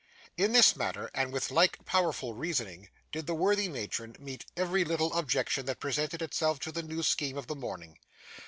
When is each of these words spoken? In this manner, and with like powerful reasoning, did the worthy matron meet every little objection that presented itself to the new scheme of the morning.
In 0.35 0.51
this 0.51 0.75
manner, 0.75 1.11
and 1.13 1.31
with 1.31 1.51
like 1.51 1.85
powerful 1.85 2.33
reasoning, 2.33 2.89
did 3.11 3.27
the 3.27 3.35
worthy 3.35 3.69
matron 3.69 4.15
meet 4.17 4.47
every 4.57 4.83
little 4.83 5.13
objection 5.13 5.67
that 5.67 5.79
presented 5.79 6.23
itself 6.23 6.59
to 6.61 6.71
the 6.71 6.81
new 6.81 7.03
scheme 7.03 7.37
of 7.37 7.45
the 7.45 7.53
morning. 7.55 7.99